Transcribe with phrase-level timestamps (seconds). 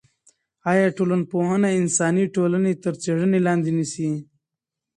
[0.71, 4.09] آیا ټولنپوهنه انساني ټولنې تر څېړنې لاندې نیسي؟